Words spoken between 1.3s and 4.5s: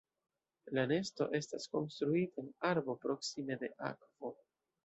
estas konstruita en arbo proksime de akvo.